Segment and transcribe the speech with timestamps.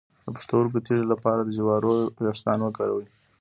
[0.25, 1.93] د پښتورګو تیږې لپاره د جوارو
[2.23, 3.07] ویښتان وکاروئ